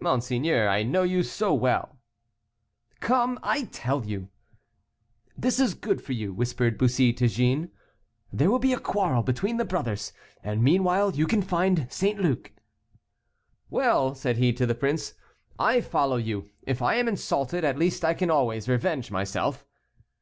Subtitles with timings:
[0.00, 1.98] "Monseigneur, I know you so well."
[3.00, 4.30] "Come, I tell you."
[5.36, 7.70] "This is good for you," whispered Bussy to Jeanne.
[8.32, 12.18] "There will be a quarrel between the brothers, and meanwhile you can find St.
[12.18, 12.50] Luc."
[13.68, 15.12] "Well," said he to the prince,
[15.58, 19.66] "I follow you; if I am insulted, at least I can always revenge myself."